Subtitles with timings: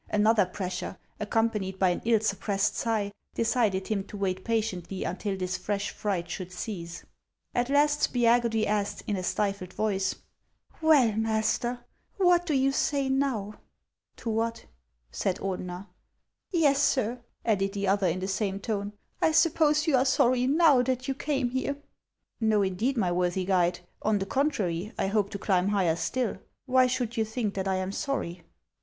[0.09, 5.57] Another pressure, accompanied by an ill suppressed sigh, decided him to wait patiently until this
[5.59, 7.05] fresh fright should cease.
[7.53, 10.15] At last Spiagudry asked, in a stifled voice:"
[10.81, 11.85] Well, master,
[12.17, 13.59] what do you say now?""
[14.17, 14.65] To what?"
[15.11, 15.85] said Ordener."
[16.51, 20.47] Yes, sir," added the other, in the same tone;" I sup pose you are sorry
[20.47, 21.77] now that you came here?""
[22.41, 26.87] Xo, indeed, my worthy guide; on the contrary, I hope to climb higher stilL Why
[26.87, 28.41] should you think that I am sorry